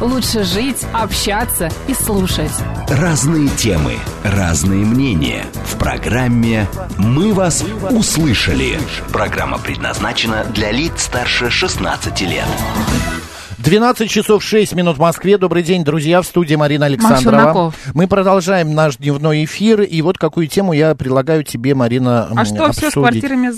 [0.00, 2.50] лучше жить, общаться и слушать.
[2.88, 3.94] Разные темы,
[4.24, 5.44] разные мнения.
[5.72, 6.66] В программе
[6.98, 8.78] «Мы вас услышали».
[9.12, 12.44] Программа предназначена для лиц старше 16 лет.
[13.58, 15.38] 12 часов 6 минут в Москве.
[15.38, 17.72] Добрый день, друзья, в студии Марина Александрова.
[17.94, 19.80] Мы продолжаем наш дневной эфир.
[19.80, 22.92] И вот какую тему я предлагаю тебе, Марина, А м, что, все с обсудить.
[22.92, 23.50] квартирами...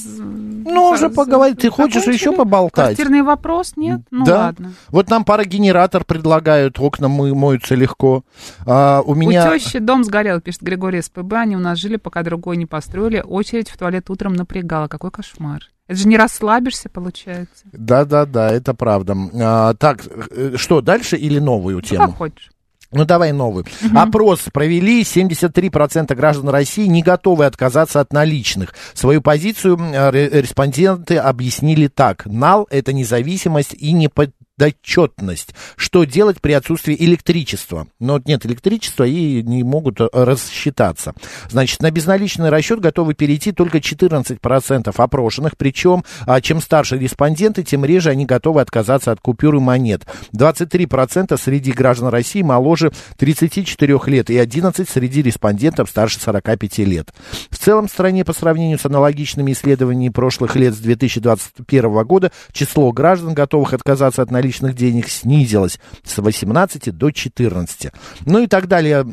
[0.66, 1.58] Ну, уже поговорить.
[1.58, 2.14] Ты хочешь закончили?
[2.14, 2.96] еще поболтать?
[2.96, 3.72] Квартирный вопрос?
[3.76, 4.00] Нет?
[4.10, 4.38] Ну да.
[4.38, 4.72] ладно.
[4.88, 8.24] Вот нам парогенератор предлагают, окна мы, моются легко.
[8.66, 9.48] А, у меня...
[9.50, 11.32] У тещи дом сгорел, пишет Григорий СПБ.
[11.34, 13.22] Они у нас жили, пока другой не построили.
[13.26, 14.88] Очередь в туалет утром напрягала.
[14.88, 15.62] Какой кошмар.
[15.88, 17.64] Это же не расслабишься, получается.
[17.72, 19.16] Да, да, да, это правда.
[19.34, 22.06] А, так, э, что, дальше или новую Ну, тему?
[22.06, 22.50] как хочешь.
[22.96, 23.66] Ну, давай новую.
[23.94, 25.02] Опрос провели.
[25.02, 28.74] 73% граждан России не готовы отказаться от наличных.
[28.94, 32.24] Свою позицию э, ре- респонденты объяснили так.
[32.26, 33.92] НАЛ– это независимость и
[34.56, 35.54] неподотчетность.
[35.76, 37.86] Что делать при отсутствии электричества?
[38.00, 41.14] Но вот нет электричества и не могут э, рассчитаться.
[41.48, 45.56] Значит, на безналичный расчет готовы перейти только 14% опрошенных.
[45.56, 50.06] Причем, а, чем старше респонденты, тем реже они готовы отказаться от купюр и монет.
[50.32, 57.12] 23% среди граждан России моложе 34 лет и 11% среди респондентов старше 45 лет.
[57.50, 62.90] В целом в стране по сравнению с аналогичными исследованиями прошлых лет с 2021 года число
[62.92, 67.92] граждан, готовых отказаться от наличных денег, снизилось с 18 до 14.
[68.24, 69.06] Ну и так далее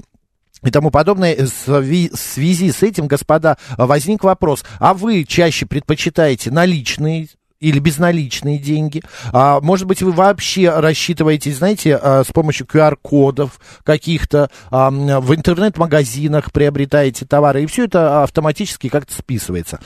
[0.64, 1.36] и тому подобное.
[1.36, 7.28] Сви- в связи с этим, господа, возник вопрос, а вы чаще предпочитаете наличные
[7.64, 9.02] или безналичные деньги.
[9.32, 16.52] А, может быть, вы вообще рассчитываете, знаете, а, с помощью QR-кодов каких-то а, в интернет-магазинах
[16.52, 19.80] приобретаете товары, и все это автоматически как-то списывается.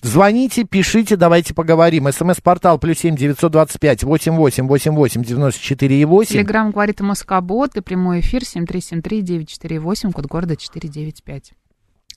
[0.00, 2.10] Звоните, пишите, давайте поговорим.
[2.10, 6.32] СМС-портал плюс семь девятьсот двадцать пять восемь восемь восемь восемь девяносто четыре и восемь.
[6.32, 11.52] Телеграмм говорит Москобот и прямой эфир 7373-948, код города 495.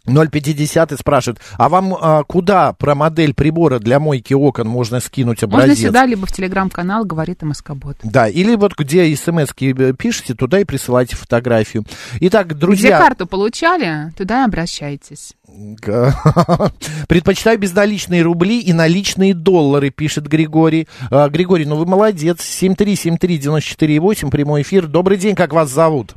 [0.05, 5.41] 050 и спрашивает, а вам а, куда про модель прибора для мойки окон можно скинуть
[5.41, 5.87] Можно образец?
[5.87, 7.97] сюда, либо в телеграм-канал говорит Москобот.
[8.03, 9.49] Да, или вот где смс
[9.97, 11.85] пишете, туда и присылайте фотографию.
[12.19, 15.33] Итак, Где друзья, карту получали, туда и обращайтесь.
[17.07, 20.87] предпочитаю безналичные рубли и наличные доллары, пишет Григорий.
[21.09, 22.39] А, Григорий, ну вы молодец.
[22.39, 24.87] 7373948, прямой эфир.
[24.87, 26.15] Добрый день, как вас зовут?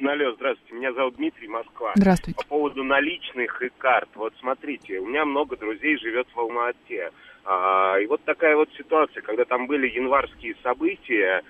[0.00, 1.92] Алло, здравствуйте, меня зовут Дмитрий, Москва.
[1.96, 2.36] Здравствуйте.
[2.36, 4.08] По поводу наличных и карт.
[4.14, 7.10] Вот смотрите, у меня много друзей живет в Алма-Ате.
[7.44, 11.42] А, и вот такая вот ситуация, когда там были январские события,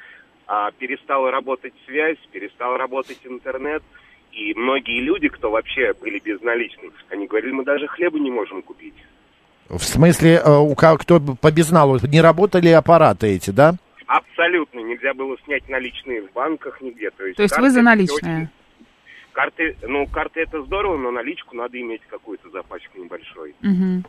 [0.47, 3.83] а, перестала работать связь, перестал работать интернет,
[4.33, 8.95] и многие люди, кто вообще были безналичными, они говорили, мы даже хлеба не можем купить.
[9.69, 13.75] В смысле, э, у кого кто по безналу, не работали аппараты эти, да?
[14.09, 17.11] Абсолютно нельзя было снять наличные в банках нигде.
[17.11, 18.37] То есть, То есть вы за наличные?
[18.37, 18.49] очень-
[19.33, 23.55] Карты, ну, карты это здорово, но наличку надо иметь какую-то за пачку небольшой.
[23.61, 24.05] Мгм.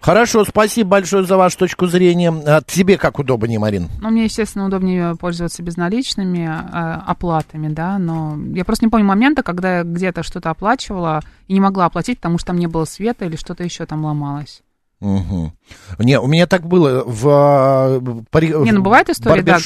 [0.00, 2.30] Хорошо, спасибо большое за вашу точку зрения.
[2.46, 3.86] А тебе как удобнее, Марин?
[4.02, 9.42] Ну, мне, естественно, удобнее пользоваться безналичными э, оплатами, да, но я просто не помню момента,
[9.42, 13.24] когда я где-то что-то оплачивала и не могла оплатить, потому что там не было света
[13.24, 14.62] или что-то еще там ломалось.
[15.00, 15.52] Угу.
[16.00, 18.00] Не, у меня так было в, а,
[18.30, 19.58] пари- Не, ну бывает история, да,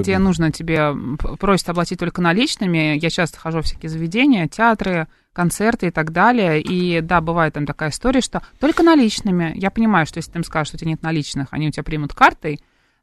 [0.00, 0.92] где нужно тебе,
[1.38, 2.98] просят оплатить только наличными.
[3.00, 6.60] Я часто хожу в всякие заведения, театры, концерты и так далее.
[6.60, 9.52] И да, бывает там такая история, что только наличными.
[9.54, 11.84] Я понимаю, что если ты им скажешь, что у тебя нет наличных, они у тебя
[11.84, 12.58] примут картой,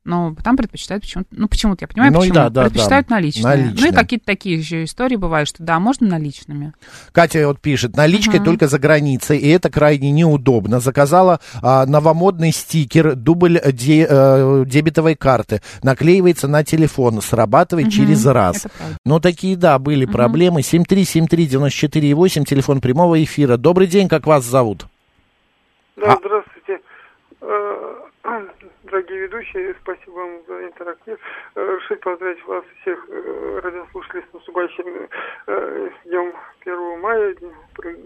[0.07, 3.15] но там предпочитают почему-то, ну почему-то, я понимаю, Ну почему, да, да, предпочитают да.
[3.15, 3.43] наличные.
[3.43, 3.81] Наличные.
[3.81, 6.73] Ну и какие-то такие же истории бывают, что да, можно наличными.
[7.11, 10.79] Катя вот пишет, наличкой только за границей, и это крайне неудобно.
[10.79, 18.65] Заказала а, новомодный стикер, дубль де- э, дебетовой карты, наклеивается на телефон, срабатывает через раз.
[19.05, 20.61] Ну, такие, да, были проблемы.
[20.61, 23.57] 7373948, телефон прямого эфира.
[23.57, 24.87] Добрый день, как вас зовут?
[25.97, 26.79] Да, А- здравствуйте.
[28.83, 31.17] Дорогие ведущие, спасибо вам за интерактив.
[31.55, 35.07] Э, Решить поздравить вас всех э, радиослушателей с наступающим
[35.47, 37.35] э, днем 1 мая,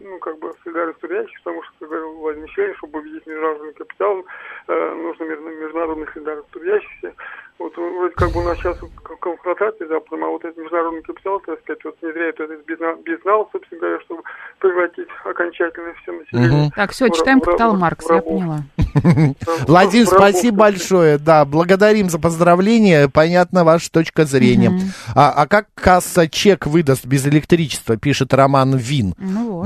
[0.03, 4.25] ну, как бы, солидарность трудящих, потому что, как говорил Владимир Мишель, чтобы победить международный капитал,
[4.68, 7.13] нужно мир- международный солидарность трудящихся.
[7.57, 8.79] Вот вроде как бы у нас сейчас
[9.19, 13.81] конфронтация Западом, а вот этот международный капитал, так сказать, вот внедряет этот безна- безнал, собственно
[13.81, 14.24] говоря, чтобы
[14.59, 16.62] превратить окончательно все население.
[16.65, 16.71] Мгм.
[16.75, 18.57] Так, все, читаем в- «Капитал в- Маркс», в я поняла.
[19.67, 21.17] Владимир, спасибо большое.
[21.17, 23.09] Да, благодарим за поздравление.
[23.09, 24.79] Понятна ваша точка зрения.
[25.15, 29.15] А, а как касса чек выдаст без электричества, пишет Роман Вин.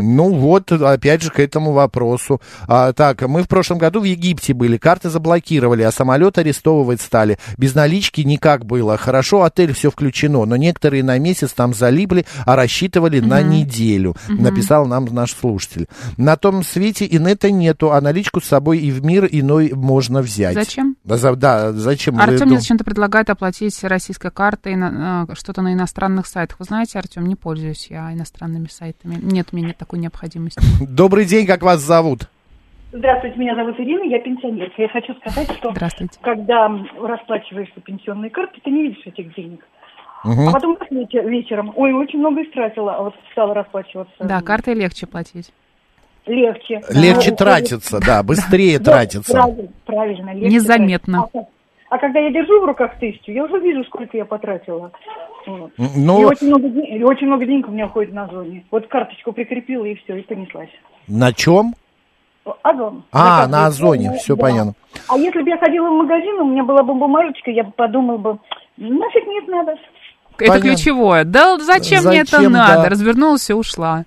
[0.02, 0.36] Ну вот.
[0.36, 2.42] Ну вот, опять же, к этому вопросу.
[2.68, 7.38] А, так, мы в прошлом году в Египте были, карты заблокировали, а самолет арестовывать стали.
[7.58, 8.98] Без налички никак было.
[8.98, 14.86] Хорошо, отель все включено, но некоторые на месяц там залипли, а рассчитывали на неделю, написал
[14.86, 15.88] нам наш слушатель.
[16.18, 20.56] На том свете инета нету, а наличку с собой и в мир иной можно взять.
[20.56, 20.96] Зачем?
[21.04, 22.20] Да, за- да, зачем?
[22.20, 26.60] Артем мне зачем-то предлагает оплатить российской картой на- э, что-то на иностранных сайтах.
[26.60, 29.20] Вы знаете, Артем, не пользуюсь я иностранными сайтами.
[29.22, 30.60] Нет у меня такой необходимости.
[30.90, 32.22] Добрый день, как вас зовут?
[32.92, 34.82] Здравствуйте, меня зовут Ирина, я пенсионерка.
[34.82, 36.18] Я хочу сказать, что Здравствуйте.
[36.22, 39.66] когда расплачиваешься пенсионной картой, ты не видишь этих денег.
[40.24, 40.50] Мгм.
[40.50, 44.16] А потом вечером, ой, очень много истратила, а вот стала расплачиваться.
[44.20, 45.52] Да, картой легче платить.
[46.26, 46.82] Легче.
[46.90, 47.36] Легче Да.
[47.36, 49.34] тратится, да, быстрее тратится.
[49.34, 50.34] Правильно, правильно.
[50.34, 51.28] легче Незаметно.
[51.32, 51.52] тратится.
[51.90, 54.92] А, а когда я держу в руках тысячу, я уже вижу, сколько я потратила.
[55.46, 55.72] Вот.
[55.78, 58.66] М, И, Ну, очень много, и очень много денег у меня уходит на зоне.
[58.72, 60.70] Вот карточку прикрепила, и все, и понеслась.
[61.08, 61.76] на чем?
[62.62, 63.04] Озон.
[63.12, 63.66] А, на.
[63.68, 64.18] Озоне, Да.
[64.18, 64.74] все понятно.
[65.08, 68.18] А если бы я ходила в магазин, у меня была бы бумажечка, я бы подумала
[68.18, 68.38] бы,
[68.78, 69.72] нафиг нет надо.
[70.38, 70.62] Это Понятно.
[70.70, 71.24] ключевое.
[71.24, 72.84] Да зачем, мне это Зачем, надо?
[72.84, 72.90] да.
[72.90, 74.04] Развернулась и ушла.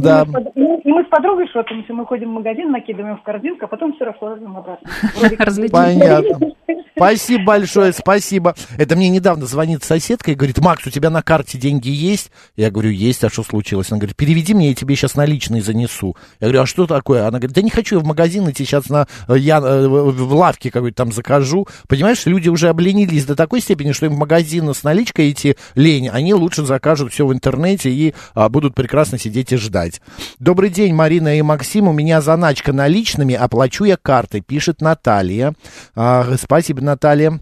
[0.00, 0.24] Да.
[0.24, 3.94] И, мы мы с подругой шопимся, мы ходим в магазин, накидываем в корзинку, а потом
[3.94, 4.88] все раскладываем обратно.
[5.70, 6.52] Понятно.
[6.94, 8.54] Спасибо большое, спасибо.
[8.76, 12.30] Это мне недавно звонит соседка и говорит, Макс, у тебя на карте деньги есть?
[12.54, 13.90] Я говорю, есть, а что случилось?
[13.90, 16.16] Она говорит, переведи мне, я тебе сейчас наличные занесу.
[16.38, 17.22] Я говорю, а что такое?
[17.22, 20.12] Она говорит, да не хочу я в магазин идти, сейчас на, э, я э, в
[20.12, 21.66] в лавке какой-то там закажу.
[21.88, 26.08] Понимаешь, люди уже обленились до такой степени, что им в магазин с наличкой идти лень.
[26.08, 30.00] Они лучше закажут все в интернете и а, будут прекрасно сидеть и ждать.
[30.38, 31.88] Добрый день, Марина и Максим.
[31.88, 35.54] У меня заначка наличными, оплачу я картой, пишет Наталья.
[35.94, 37.40] А, спасибо, Наталья.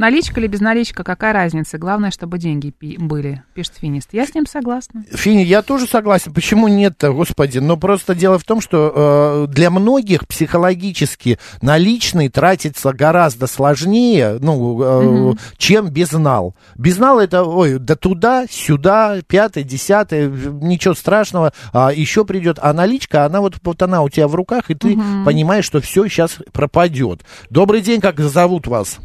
[0.00, 1.76] Наличка или безналичка, какая разница?
[1.76, 4.08] Главное, чтобы деньги пи- были, пишет Финист.
[4.12, 5.04] Я с ним согласна.
[5.12, 6.32] Фини, я тоже согласен.
[6.32, 7.58] Почему нет-то, господи?
[7.58, 15.32] Но просто дело в том, что э, для многих психологически наличный тратится гораздо сложнее, ну,
[15.34, 16.54] э, чем безнал.
[16.78, 22.58] Безнал это, ой, да туда, сюда, пятое, десятое, ничего страшного, а, еще придет.
[22.62, 26.08] А наличка, она вот, вот она у тебя в руках, и ты понимаешь, что все
[26.08, 27.20] сейчас пропадет.
[27.50, 28.98] Добрый день, как зовут вас?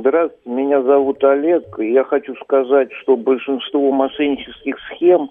[0.00, 1.64] Здравствуйте, меня зовут Олег.
[1.78, 5.30] Я хочу сказать, что большинство мошеннических схем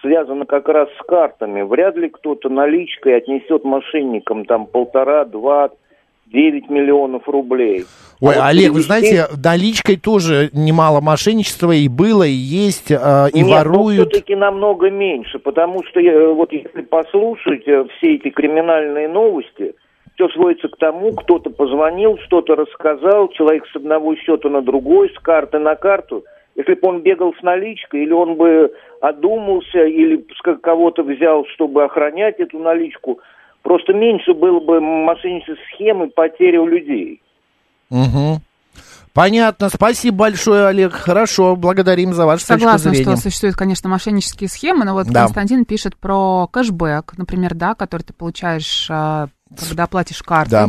[0.00, 1.62] связано как раз с картами.
[1.62, 5.70] Вряд ли кто-то наличкой отнесет мошенникам там полтора, два,
[6.26, 7.84] девять миллионов рублей.
[8.20, 13.28] Ой, А вот Олег, вы знаете, наличкой тоже немало мошенничества и было, и есть, э,
[13.32, 14.10] и Нет, ну, воруют.
[14.10, 19.74] все-таки намного меньше, потому что э, вот если послушать э, все эти криминальные новости,
[20.14, 25.18] все сводится к тому, кто-то позвонил, что-то рассказал, человек с одного счета на другой, с
[25.18, 26.24] карты на карту.
[26.54, 30.24] Если бы он бегал с наличкой, или он бы одумался, или
[30.62, 33.18] кого-то взял, чтобы охранять эту наличку,
[33.62, 37.20] просто меньше было бы мошеннических схем и потери у людей.
[37.90, 38.38] Мгм.
[39.14, 40.92] Понятно, спасибо большое, Олег.
[40.92, 43.16] Хорошо, благодарим за вашу Согласна, точку зрения.
[43.16, 45.22] что существуют, конечно, мошеннические схемы, но вот Да.
[45.22, 50.50] Константин пишет про кэшбэк, например, да, который ты получаешь, а, когда платишь картой.
[50.50, 50.68] Да.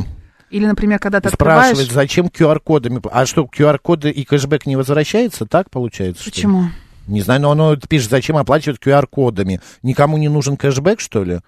[0.52, 1.92] Или, например, когда ты Спрашивает, открываешь...
[1.92, 3.02] зачем QR-кодами?
[3.12, 5.48] А что, QR-коды и кэшбэк не возвращается?
[5.48, 6.22] Так получается?
[6.22, 6.34] что ли?
[6.36, 6.66] Почему?
[7.08, 9.60] Не знаю, но оно пишет, зачем оплачивать QR-кодами.
[9.82, 11.40] Никому не нужен кэшбэк, что ли?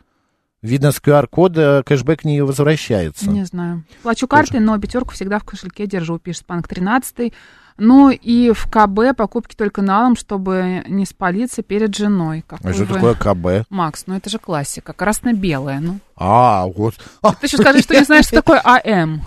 [0.63, 3.29] Видно, с QR-кода кэшбэк не возвращается.
[3.29, 3.83] Не знаю.
[4.01, 7.31] Плачу картой, но пятерку всегда в кошельке держу, пишет Панк 13.
[7.79, 12.43] Ну и в КБ покупки только налом, чтобы не спалиться перед женой.
[12.47, 13.67] Какой А что вы- такое КБ?
[13.69, 15.79] Макс, ну это же классика, красно-белая.
[15.79, 15.99] Ну.
[16.15, 16.95] А, вот.
[17.21, 19.21] А, Ты еще скажи, что не знаешь, что такое АМ.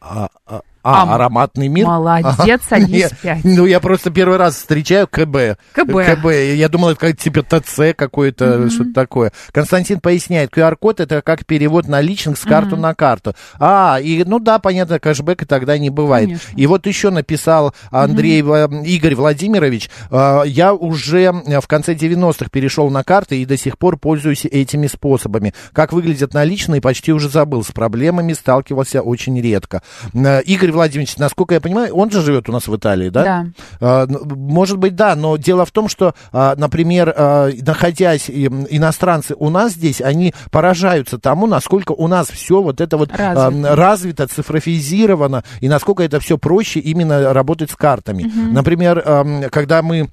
[0.00, 1.84] а, а, А, А, ароматный мир?
[1.86, 3.44] молодец, Нет, пять.
[3.44, 5.58] Ну, я просто первый раз встречаю КБ.
[5.72, 5.90] КБ.
[6.06, 6.26] КБ.
[6.54, 9.32] Я думал, это как типа ТЦ какой-то, что-то такое.
[9.52, 13.34] Константин поясняет, QR-код это как перевод наличных с карту на карту.
[13.58, 16.26] А, и, ну да, понятно, кэшбэка тогда не бывает.
[16.28, 16.52] Конечно.
[16.56, 22.90] И вот еще написал Андрей, Ва- Игорь Владимирович, э, я уже в конце 90-х перешел
[22.90, 25.52] на карты и до сих пор пользуюсь этими способами.
[25.72, 27.64] Как выглядят наличные, почти уже забыл.
[27.64, 29.82] С проблемами сталкивался очень редко.
[30.14, 33.22] Э, Игорь Владимирович, насколько я понимаю, он же живет у нас в Италии, да?
[33.22, 33.46] Да.
[33.80, 39.34] А, ну, Может быть, да, но дело в том, что, а, например, а, находясь иностранцы
[39.38, 43.76] у нас здесь, они поражаются тому, насколько у нас все вот это вот Развито.
[43.76, 48.30] развито, цифрофизировано, и насколько это все проще именно работать с картами.
[48.52, 50.08] Например, ам, когда мы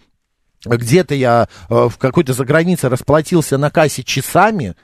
[0.65, 4.75] где-то я в какой-то загранице расплатился на кассе часами,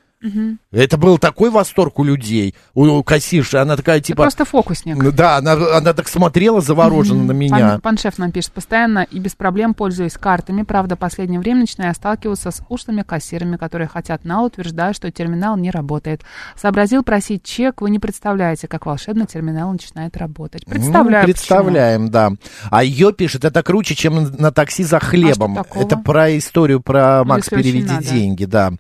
[0.72, 4.24] это был такой восторг у людей, у, у кассирши, она такая Ты типа...
[4.24, 4.98] просто фокусник.
[4.98, 7.70] Ну Да, она, она так смотрела завороженно на меня.
[7.70, 10.64] Пан, пан шеф нам пишет, постоянно и без проблем пользуюсь картами.
[10.64, 15.72] Правда, последнее время начинаю сталкиваться с ушлыми кассирами, которые хотят на утверждают, что терминал не
[15.72, 16.22] работает.
[16.56, 20.66] Сообразил просить чек, вы не представляете, как волшебно терминал начинает работать.
[20.66, 22.32] Представляю, Ну, представляем, да.
[22.70, 25.58] А ее пишет, это круче, чем на, такси за хлебом.
[25.58, 25.84] А что такого?
[25.84, 28.74] это про историю про Макс, если переведи деньги, да.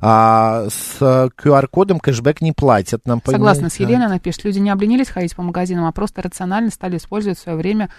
[0.00, 3.06] А, с э, QR-кодом кэшбэк не платят.
[3.06, 3.78] Нам Согласна с?
[3.78, 7.56] Еленой, она пишет, люди не обленились ходить по магазинам, а просто рационально стали использовать свое
[7.56, 7.90] время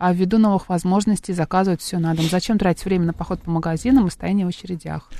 [0.00, 2.24] а ввиду новых возможностей заказывать все на дом.
[2.24, 5.10] Зачем тратить время на поход по магазинам и стояние в очередях?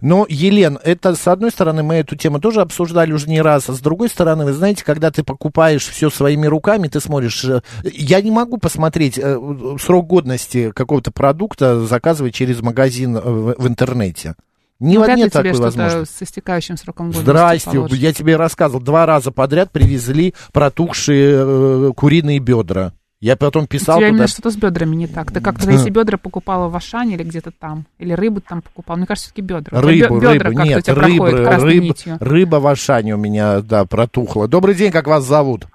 [0.00, 3.74] Ну, Елен, это, с одной стороны, мы эту тему тоже обсуждали уже не раз, а
[3.74, 7.44] с другой стороны, вы знаете, когда ты покупаешь все своими руками, ты смотришь...
[7.44, 9.38] э, Я не могу посмотреть э,
[9.78, 14.36] срок годности какого-то продукта, заказывать через магазин э, в интернете.
[14.80, 16.14] Не, Ну, нет тебе такой что-то возможности.
[16.14, 17.98] с истекающим сроком годности Здрасте, положат.
[17.98, 22.92] я тебе рассказывал, два раза подряд привезли протухшие э, куриные бедра.
[23.20, 24.16] Я потом У писал тебя туда...
[24.16, 25.30] именно что-то с бедрами не так.
[25.30, 27.84] Ты как-то эти бедра покупала в Ашане или где-то там?
[27.98, 28.96] Или рыбу там покупал?
[28.96, 29.78] Мне кажется, все-таки бедра.
[29.78, 32.16] У Рыбу, бе- бедра рыбу, у нет, тебя рыба, проходят красной рыб- нитью.
[32.18, 34.48] рыба в Ашане у меня, да, протухла.
[34.48, 35.66] Добрый день, как вас зовут?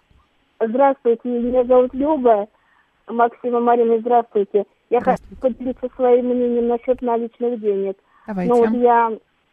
[0.59, 2.47] Здравствуйте, меня зовут Люба.
[3.07, 4.63] Максима Марина, здравствуйте.
[4.89, 7.95] Я хочу поделиться своим мнением насчет наличных денег.
[8.27, 8.53] Давайте.
[8.53, 9.11] Ну вот я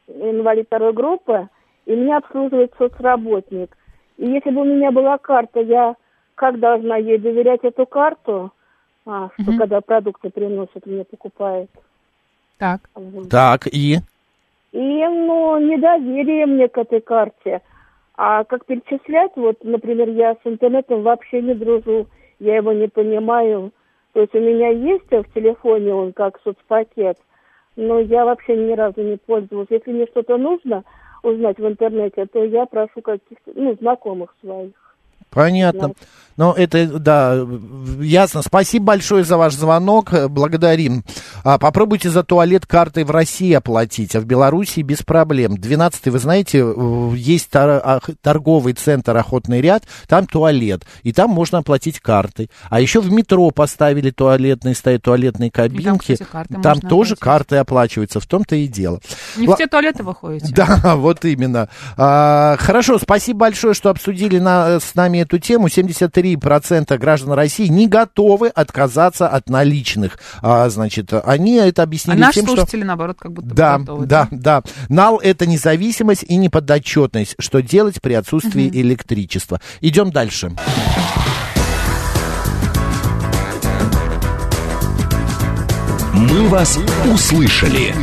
[0.08, 1.48] инвалид второй группы,
[1.86, 3.76] и меня обслуживает соцработник.
[4.16, 5.96] И если бы у меня была карта, я
[6.34, 8.52] как должна ей доверять эту карту,
[9.06, 9.58] а, что Мгм.
[9.58, 11.70] когда продукты приносят, мне покупает.
[12.58, 12.80] Так.
[12.94, 13.28] Вот.
[13.28, 13.98] Так, и?
[14.72, 17.60] И, ну, недоверие мне к этой карте.
[18.16, 22.06] А как перечислять, вот, например, я с интернетом вообще не дружу,
[22.38, 23.72] я его не понимаю.
[24.12, 27.18] То есть у меня есть в телефоне он как соцпакет,
[27.76, 29.68] но я вообще ни разу не пользовалась.
[29.70, 30.84] Если мне что-то нужно
[31.22, 34.72] узнать в интернете, то я прошу каких-то, ну, знакомых своих.
[35.30, 35.92] Понятно.
[36.36, 37.46] Ну, это, да,
[38.00, 38.42] ясно.
[38.42, 40.10] Спасибо большое за ваш звонок.
[40.28, 41.04] Благодарим.
[41.44, 45.56] А, попробуйте за туалет картой в России оплатить, а в Беларуси без проблем.
[45.56, 52.00] 12 вы знаете, э, есть торговый центр «Охотный ряд», там туалет, и там можно оплатить
[52.00, 52.50] картой.
[52.70, 56.14] А еще в метро поставили туалетные, стоят туалетные кабинки.
[56.14, 57.18] кстати, карты там тоже оплатить.
[57.20, 59.00] карты оплачиваются, в том-то и дело.
[59.36, 60.52] Не Ла- в те туалеты вы ходите?
[60.54, 61.68] да, вот именно.
[61.96, 65.68] А, хорошо, спасибо большое, что обсудили на, с нами эту тему.
[65.68, 70.18] 73% граждан России не готовы отказаться от наличных.
[70.40, 72.56] А, значит, они это А объяснили наши тем, что...
[72.56, 74.62] слушатели, наоборот, как будто бы Да, готовы, да, да.
[74.88, 77.34] Нал это независимость и неподотчетность.
[77.38, 79.60] Что делать при отсутствии электричества?
[79.80, 80.52] Идем дальше.
[86.14, 87.94] «Мы вас услышали».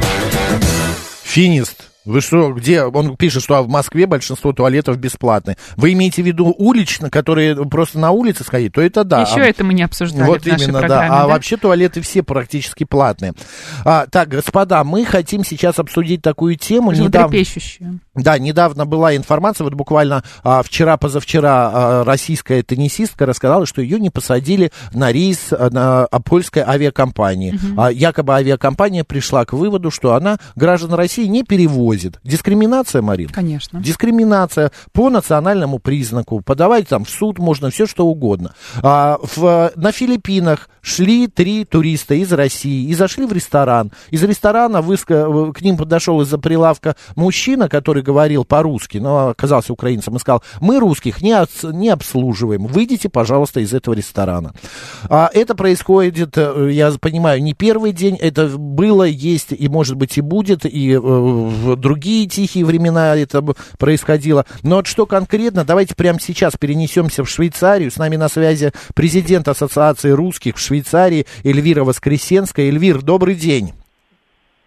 [1.24, 1.89] Финист.
[2.10, 2.86] Вы что, где?
[2.86, 5.58] Он пишет, что в Москве большинство туалетов бесплатны.
[5.76, 9.22] Вы имеете в виду улично, которые просто на улице сходить, то это да.
[9.22, 11.06] Еще А- это мы не обсуждали Вот в нашей именно, да.
[11.06, 11.28] А да?
[11.28, 13.34] вообще туалеты все практически платные.
[13.86, 16.92] А, так, господа, мы хотим сейчас обсудить такую тему.
[16.94, 17.38] Недавно.
[18.24, 24.10] Да, недавно была информация, вот буквально а, вчера-позавчера а, российская теннисистка рассказала, что ее не
[24.10, 27.60] посадили на рейс а, на а, польской авиакомпании.
[27.78, 32.20] А, якобы авиакомпания пришла к выводу, что она граждан России не перевозит.
[32.24, 33.30] Дискриминация, Марин?
[33.30, 33.80] Конечно.
[33.80, 36.42] Дискриминация по национальному признаку.
[36.42, 38.54] Подавать там в суд можно все что угодно.
[38.82, 43.92] А, в, на Филиппинах шли три туриста из России и зашли в ресторан.
[44.12, 50.16] Из ресторана выска, к ним подошел из-за прилавка мужчина, который говорил по-русски, но оказался украинцем
[50.16, 51.36] и сказал, мы русских не,
[51.72, 54.52] не обслуживаем, выйдите, пожалуйста, из этого ресторана.
[55.10, 60.18] А это происходит, э, я понимаю, не первый день, это было, есть и, может быть,
[60.18, 63.44] и будет, и э, в другие тихие времена это
[63.78, 64.44] происходило.
[64.64, 67.92] Но вот что конкретно, давайте прямо сейчас перенесемся в Швейцарию.
[67.92, 72.70] С нами на связи президент Ассоциации русских в Швейцарии Эльвира Воскресенская.
[72.70, 73.79] Эльвир, добрый день.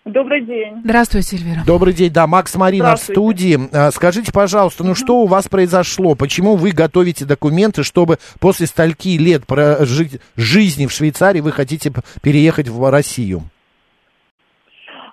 [0.05, 0.81] Добрый день.
[0.83, 1.63] Здравствуйте, Эльвира.
[1.65, 3.57] Добрый день, да, Макс Марина в студии.
[3.73, 6.17] А, Скажите, пожалуйста, ну что у вас произошло?
[6.17, 12.69] Почему вы готовите документы, чтобы после стольки лет прожи- жизни в Швейцарии вы хотите переехать
[12.69, 13.45] в Россию?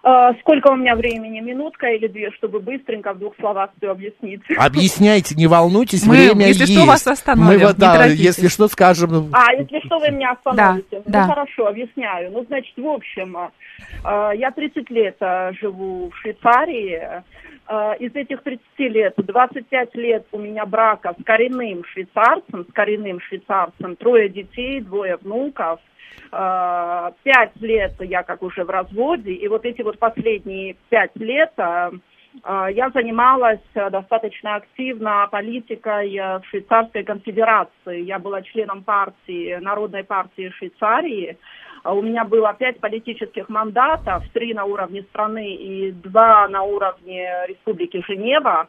[0.01, 1.39] А, сколько у меня времени?
[1.41, 4.41] Минутка или две, чтобы быстренько в двух словах все объяснить?
[4.57, 6.73] Объясняйте, не волнуйтесь, Мы, время если есть.
[6.73, 8.19] что, вас остановим, Мы вот, не да, торопитесь.
[8.19, 9.29] если что, скажем.
[9.33, 10.85] А, если что, вы меня остановите.
[10.91, 11.21] Да, да.
[11.25, 12.31] Ну, хорошо, объясняю.
[12.31, 15.17] Ну, значит, в общем, э, я 30 лет
[15.59, 17.23] живу в Швейцарии.
[17.99, 23.95] Из этих 30 лет 25 лет у меня брака с коренным швейцарцем, с коренным швейцарцем,
[23.95, 25.79] трое детей, двое внуков.
[26.31, 31.51] Э, Пять лет я как уже в разводе, и вот эти вот последние пять лет
[31.57, 31.91] э,
[32.43, 38.01] э, я занималась достаточно активно политикой в Швейцарской конфедерации.
[38.01, 41.37] Я была членом партии, Народной партии Швейцарии.
[41.83, 47.27] А У меня было пять политических мандатов, три на уровне страны и два на уровне
[47.47, 48.67] Республики Женева.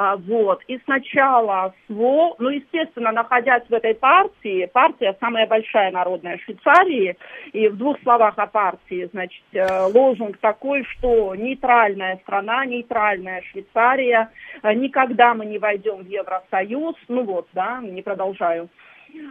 [0.00, 0.62] А, Вот.
[0.68, 7.16] И сначала СВО, ну, естественно, находясь в этой партии, партия самая большая народная Швейцарии,
[7.52, 14.30] и в двух словах о партии, значит, э, лозунг такой, что нейтральная страна, нейтральная Швейцария,
[14.62, 18.68] э, никогда мы не войдем в Евросоюз, ну вот, да, не продолжаю.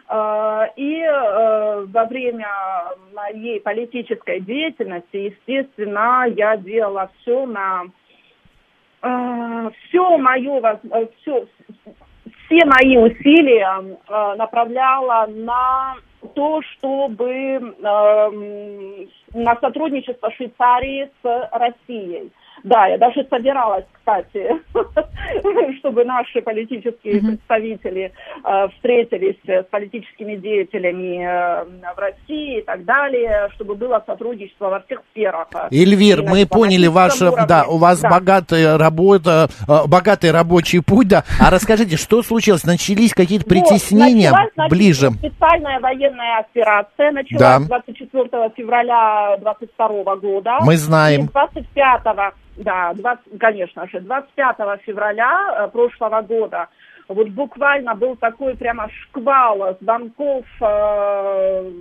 [0.10, 1.02] Э, И
[1.94, 2.50] во время
[3.14, 7.86] моей политической деятельности, естественно, я делала все на
[9.02, 10.80] все мое,
[11.22, 11.46] все,
[12.46, 15.96] все мои усилия э, направляла на
[16.34, 22.32] то, чтобы эм, на сотрудничество Швейцарии с Россией.
[22.64, 24.48] Да, я даже собиралась, кстати,
[25.80, 28.12] чтобы наши политические представители
[28.44, 34.80] э, встретились с политическими деятелями э, в России и так далее, чтобы было сотрудничество во
[34.82, 35.48] всех сферах.
[35.72, 38.10] Эльвир, мы поняли ваше, да, у вас Да.
[38.10, 41.24] богатая работа, э, богатый рабочий путь, да.
[41.40, 42.64] А расскажите, что случилось?
[42.64, 45.10] Начались какие-то Вот, притеснения началась, значит, ближе?
[45.12, 47.60] Специальная военная операция началась Да.
[47.60, 50.58] 24 февраля 22 года.
[50.62, 51.26] Мы знаем.
[51.26, 56.68] И 25 да, 20, конечно же, 25 февраля э, прошлого года
[57.08, 61.72] вот буквально был такой прямо шквал звонков э,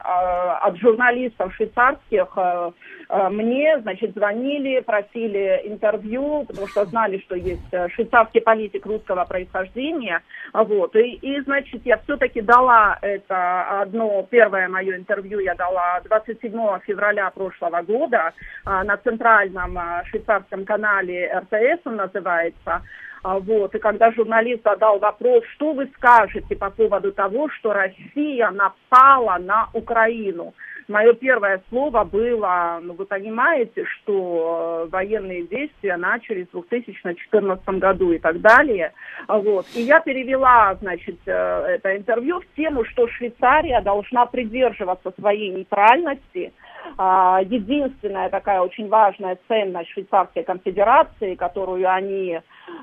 [0.00, 2.70] от журналистов швейцарских э,
[3.08, 9.24] э, мне, значит, звонили, просили интервью, потому что знали, что есть э, швейцарский политик русского
[9.24, 16.00] происхождения, вот, и, и значит, я все-таки дала это одно, первое мое интервью я дала
[16.04, 16.52] 27
[16.86, 18.32] февраля прошлого года
[18.64, 22.82] на центральном швейцарском канале РТС, он называется,
[23.22, 23.74] Вот.
[23.74, 29.68] И когда журналист задал вопрос, что вы скажете по поводу того, что Россия напала на
[29.72, 30.54] Украину,
[30.88, 38.12] мое первое слово было, ну вы понимаете, что э, военные действия начались в 2014 году
[38.12, 38.92] и так далее.
[39.26, 39.66] А, Вот.
[39.74, 46.52] И я перевела, значит, э, это интервью в тему, что Швейцария должна придерживаться своей нейтральности,
[46.96, 52.40] а, единственная такая очень важная ценность Швейцарской конфедерации, которую они,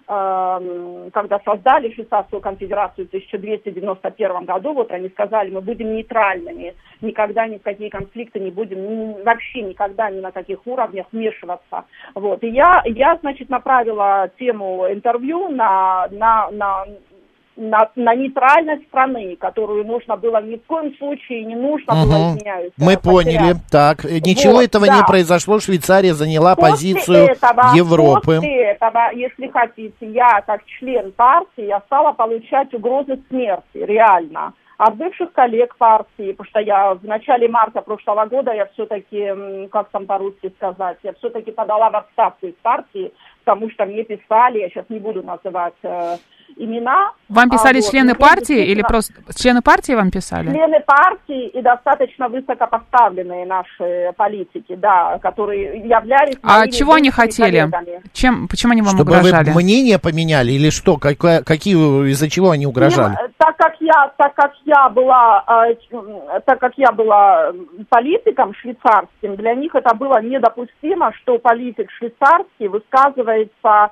[0.08, 7.58] когда создали Швейцарскую конфедерацию в 1291 году, вот они сказали, мы будем нейтральными, никогда ни
[7.58, 11.86] в какие конфликты не будем, вообще никогда ни на каких уровнях вмешиваться.
[12.14, 12.44] Вот.
[12.44, 16.86] И я, я, значит, направила тему интервью на, на, на
[17.58, 22.38] на, на нейтральность страны, которую нужно было ни в коем случае не нужно было, Мгм.
[22.38, 22.72] извиняюсь.
[22.78, 23.38] Мы э, поняли.
[23.38, 23.58] потерять.
[23.72, 24.98] Так, э, ничего Вот, этого да.
[24.98, 25.60] не произошло.
[25.60, 28.36] Швейцария заняла После позицию этого, Европы.
[28.38, 34.54] После этого, если хотите, я как член партии, я стала получать угрозы смерти, реально.
[34.78, 39.90] От бывших коллег партии, потому что я в начале марта прошлого года, я все-таки, как
[39.90, 44.70] там по-русски сказать, я все-таки подала в отставку из партии, потому что мне писали, я
[44.70, 46.18] сейчас не буду называть э,
[46.58, 47.12] имена.
[47.30, 49.14] Вам писали А, вот, члены мне партии или просто...
[49.36, 50.50] Члены партии вам писали?
[50.52, 57.62] Члены партии и достаточно высокопоставленные наши политики, да, которые являлись А чего они хотели?
[57.70, 58.02] коллегами.
[58.14, 59.52] Чем, почему они вам Чтобы угрожали?
[59.52, 60.98] вы мнение поменяли или что?
[60.98, 61.76] Какая- какие,
[62.12, 63.14] из-за чего они угрожали?
[63.14, 65.76] Им, так как я, так как я была, э,
[66.46, 67.54] так как я была
[67.90, 73.92] политиком швейцарским, для них это было недопустимо, что политик швейцарский высказывается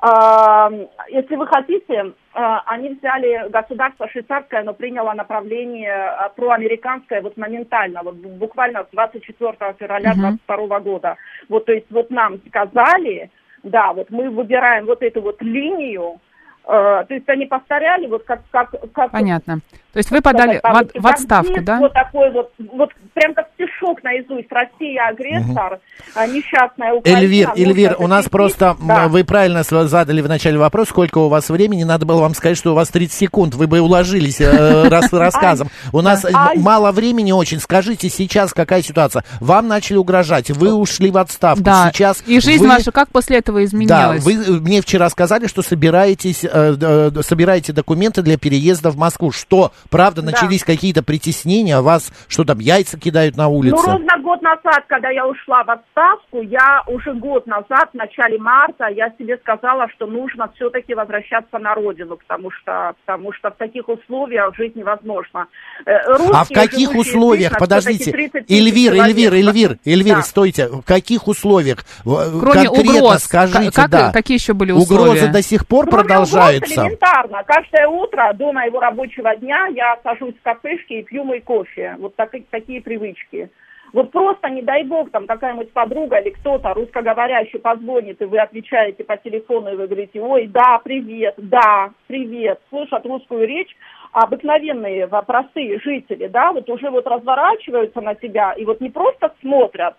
[0.00, 0.70] А,
[1.08, 8.16] Если вы хотите, а, они взяли государство швейцарское, оно приняло направление проамериканское вот моментально, вот
[8.16, 10.38] бу- буквально с 24 февраля Мгм.
[10.46, 11.16] 22 года.
[11.48, 13.30] Вот, то есть вот нам сказали,
[13.62, 16.33] да, вот мы выбираем вот эту вот линию, э,
[16.66, 18.40] то есть они повторяли вот как...
[18.50, 19.60] как, как Понятно.
[19.92, 21.78] То есть вы подали в, в отставку, да?
[21.78, 24.50] Вот такой вот, вот прям как стишок наизусть.
[24.50, 25.78] Россия агрессор,
[26.16, 27.18] а несчастная Украина.
[27.20, 29.06] Эльвир, нужно Эльвир, у нас просто, Да.
[29.06, 32.72] вы правильно задали в начале вопрос, сколько у вас времени, надо было вам сказать, что
[32.72, 35.68] у вас 30 секунд, вы бы уложились э, рас- рассказом.
[35.92, 39.22] У нас э, мало времени очень, скажите сейчас, какая ситуация?
[39.40, 41.90] Вам начали угрожать, вы ушли в отставку, Да.
[41.92, 42.20] сейчас...
[42.26, 44.24] И жизнь вы- ваша как после этого Да, изменилась?
[44.24, 49.32] вы э, мне вчера сказали, что собираетесь, э, д- собираете документы для переезда в Москву.
[49.32, 50.30] Что, правда, Да.
[50.30, 53.76] начались какие-то притеснения, вас, что там, яйца кидают на улице?
[53.76, 58.38] Ну, ровно год назад, когда я ушла в отставку, я уже год назад, в начале
[58.38, 63.54] марта, я себе сказала, что нужно все-таки возвращаться на родину, потому что, потому что в
[63.56, 65.46] таких условиях жить невозможно.
[65.86, 69.16] Э, А в русские, каких условиях, здесь, подождите, 30 тысяч Эльвир, человек.
[69.16, 70.22] Эльвир, Эльвир, Эльвир, Да.
[70.22, 71.78] стойте, в каких условиях?
[72.04, 74.12] В- Кроме Конкретно угроз, скажите, как- да.
[74.12, 75.26] какие еще были Угрозы условия?
[75.28, 76.02] до сих пор Кроме
[76.48, 76.80] угроз продолжаются?
[76.80, 77.44] элементарно.
[77.44, 81.96] Каждое утро до моего рабочего дня я сажусь в кафешке и пью мой кофе.
[81.98, 83.50] Вот так- такие привычки.
[83.94, 89.04] Вот просто, не дай бог, там какая-нибудь подруга или кто-то русскоговорящий позвонит, и вы отвечаете
[89.04, 93.76] по телефону, и вы говорите, ой, да, привет, да, привет, слышат русскую речь,
[94.10, 99.94] обыкновенные, простые жители, да, вот уже вот разворачиваются на тебя, и вот не просто смотрят,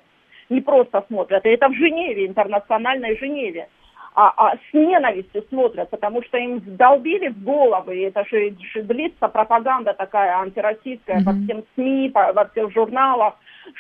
[0.49, 3.69] не просто смотрят, и это в Женеве, интернациональной Женеве,
[4.15, 8.81] а, а с ненавистью смотрят, потому что им вдолбили в головы, и это же, же
[8.83, 13.33] длится пропаганда такая антироссийская по всем СМИ, по- во всех журналах,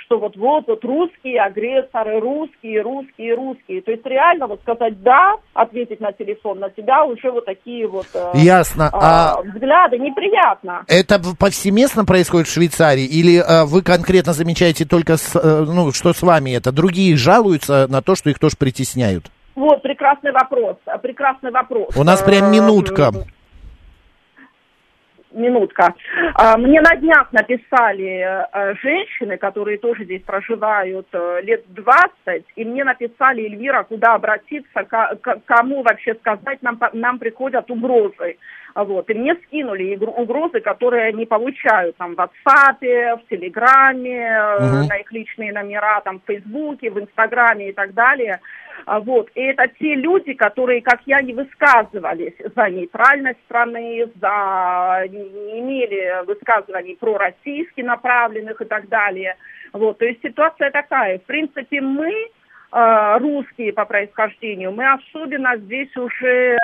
[0.05, 3.81] что вот вот вот русские агрессоры, русские, русские, русские.
[3.81, 8.07] То есть реально вот сказать да, ответить на телефон, на тебя уже вот такие вот
[8.13, 8.89] э, Ясно.
[8.91, 10.83] а, А- взгляды, неприятно.
[10.87, 13.05] Это повсеместно происходит в Швейцарии?
[13.05, 16.71] Или э, вы конкретно замечаете только, с, э, ну, что с вами это?
[16.71, 19.25] Другие жалуются на то, что их тоже притесняют?
[19.55, 21.95] Вот, прекрасный вопрос, э, прекрасный вопрос.
[21.95, 23.11] У нас прям Э, минутка.
[25.31, 25.93] минутка.
[26.35, 28.45] А, Мне на днях написали
[28.81, 31.07] женщины, которые тоже здесь проживают
[31.43, 34.85] лет 20, и мне написали, Эльвира, куда обратиться,
[35.45, 38.37] кому вообще сказать, нам, нам приходят угрозы.
[38.75, 39.09] А Вот.
[39.09, 44.87] И мне скинули угрозы, которые они получают там в WhatsApp, в Телеграме, Мгм.
[44.87, 48.41] на их личные номера, там в Фейсбуке, в Инстаграме и так далее.
[48.85, 49.29] А Вот.
[49.33, 56.25] И это те люди, которые, как я, не высказывались за нейтральность страны, за не имели
[56.25, 59.37] высказываний пророссийски направленных и так далее.
[59.71, 59.99] Вот.
[59.99, 61.19] То есть ситуация такая.
[61.19, 66.57] В принципе, мы, э, русские по происхождению, мы особенно здесь уже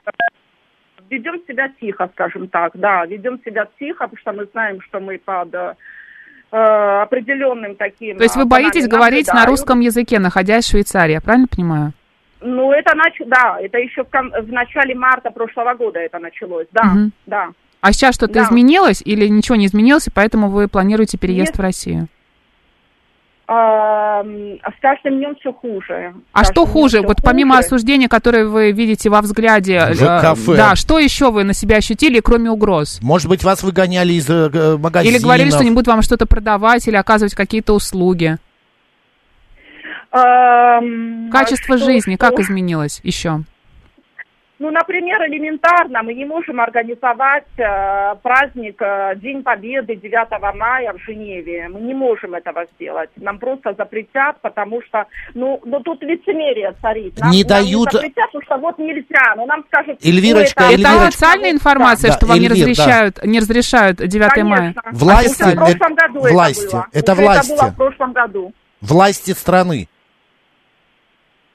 [1.10, 5.18] ведем себя тихо, скажем так, да, ведем себя тихо, потому что мы знаем, что мы
[5.18, 5.74] под э,
[7.02, 8.18] определенным таким...
[8.18, 11.94] То есть вы э, боитесь говорить на русском языке, находясь в Швейцарии, я правильно понимаю?
[12.42, 13.16] Ну, это нач...
[13.26, 17.12] да, это еще в, кон- в начале марта прошлого года это началось, да, Мгм.
[17.28, 17.50] да.
[17.82, 18.44] А сейчас что-то Да.
[18.44, 21.58] изменилось или ничего не изменилось, и поэтому вы планируете переезд Нет.
[21.58, 22.08] в Россию?
[23.48, 26.14] А, с каждым днем все хуже.
[26.32, 27.02] А что хуже?
[27.02, 27.66] Вот помимо хуже.
[27.68, 30.56] осуждения, которое вы видите во взгляде, В э, кафе.
[30.56, 33.00] да, что еще вы на себя ощутили, кроме угроз?
[33.02, 35.16] Может быть, вас выгоняли из э, г- магазинов?
[35.16, 38.38] Или говорили, что не будут вам что-то продавать или оказывать какие-то услуги?
[40.12, 43.42] Ам, Качество что- жизни что- как изменилось еще?
[44.62, 51.00] Ну, например, элементарно, мы не можем организовать э, праздник э, День Победы 9 мая в
[51.00, 51.68] Женеве.
[51.68, 53.10] Мы не можем этого сделать.
[53.16, 57.18] Нам просто запретят, потому что, ну, ну тут лицемерие царит.
[57.20, 59.34] Нам, Не нам дают- запретят, потому что вот нельзя.
[59.36, 59.98] Но нам скажут...
[60.06, 61.08] Эльвирочка, ну, Это Эльвирочка.
[61.08, 62.72] официальная информация, Да, что вам не Эльвир, да.
[62.72, 64.76] разрешают, не разрешают 9 мая?
[64.76, 64.82] Конечно.
[64.92, 66.72] Власти, Это в прошлом это- году это власти.
[66.72, 66.86] было.
[66.94, 67.52] Это Уже власти.
[67.54, 68.54] Это было в прошлом году.
[68.82, 69.88] Власти страны.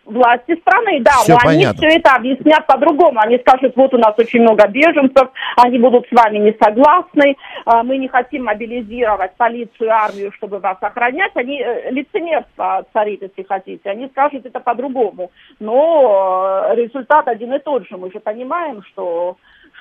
[0.07, 1.79] Власти страны, да, Всё но они понятно.
[1.89, 3.21] все это объяснят по-другому.
[3.21, 7.83] Они скажут, вот у нас очень много беженцев, они будут с вами не согласны, а,
[7.83, 11.33] мы не хотим мобилизировать полицию, армию, чтобы вас охранять.
[11.35, 13.91] Они э, лицемерство царит, если хотите.
[13.91, 15.31] Они скажут это по-другому.
[15.59, 17.97] Но э, результат один и тот же.
[17.97, 19.37] Мы же понимаем, что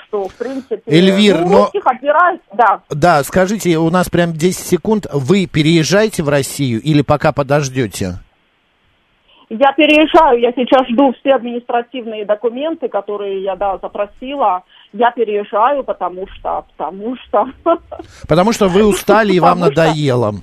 [0.08, 2.82] что, в принципе, Эльвир, ну, но- русских отбирают, да.
[2.90, 5.08] Да, скажите, у нас прям 10 секунд.
[5.12, 8.20] Вы переезжаете в Россию или пока подождете?
[9.50, 14.64] Я переезжаю, я сейчас жду все административные документы, которые я, да, запросила.
[14.94, 17.48] Я переезжаю, потому что, потому что...
[18.28, 20.34] Потому что вы устали и вам Потому что- надоело.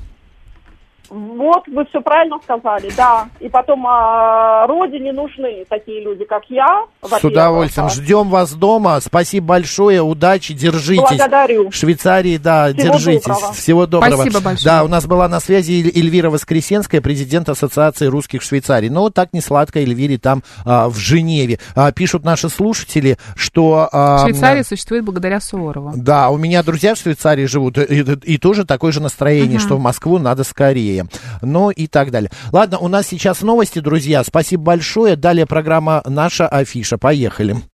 [1.13, 3.29] Вот, вы все правильно сказали, да.
[3.39, 6.85] И потом а, родине нужны такие люди, как я.
[7.03, 7.91] С удовольствием.
[7.91, 8.99] Ждем вас дома.
[9.01, 10.01] Спасибо большое.
[10.03, 11.03] Удачи, держитесь.
[11.11, 11.69] Благодарю.
[11.71, 13.25] В Швейцарии, да, Всего держитесь.
[13.25, 13.53] доброго.
[13.53, 14.15] Всего доброго.
[14.23, 14.65] Спасибо большое.
[14.65, 18.89] Да, у нас была на связи Эль- Эльвира Воскресенская, президент Ассоциации русских в Швейцарии.
[18.89, 21.59] Но так не сладко Эльвире там а, в Женеве.
[21.75, 23.87] А, пишут наши слушатели, что...
[23.93, 25.93] а, Швейцария существует благодаря Суворову.
[25.95, 29.67] Да, у меня друзья в Швейцарии живут, и, и- и тоже такое же настроение, Мгм.
[29.67, 31.02] что в Москву надо скорее.
[31.41, 32.31] Ну и так далее.
[32.51, 34.25] Ладно, у нас сейчас новости, друзья.
[34.25, 35.17] Спасибо большое.
[35.17, 36.99] Далее программа «Наша афиша».
[36.99, 37.63] Поехали.